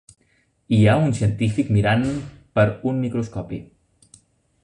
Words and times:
Hi 0.77 0.79
ha 0.85 0.95
un 1.01 1.13
científic 1.17 1.69
mirant 1.75 2.01
per 2.59 2.65
un 2.93 2.99
microscopi. 3.05 3.61